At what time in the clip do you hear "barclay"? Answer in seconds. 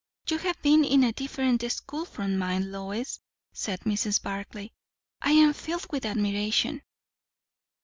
4.19-4.71